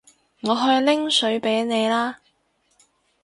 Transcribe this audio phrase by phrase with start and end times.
[0.41, 2.21] 我去拎水畀你啦